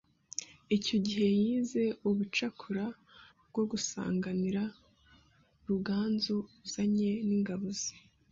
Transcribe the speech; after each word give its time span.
Icyo 0.77 0.97
gihe 1.05 1.27
yize 1.41 1.83
ubucakura 2.09 2.85
bwo 3.47 3.63
gusanganira 3.71 4.63
Ruganzu 5.67 6.37
azanye 6.65 7.11
n’Ingabo 7.27 7.67
ze 7.79 7.93